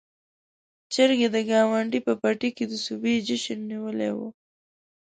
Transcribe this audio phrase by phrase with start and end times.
[0.93, 4.19] چرګې د ګاونډي په پټي کې د سوبې جشن نيولی و.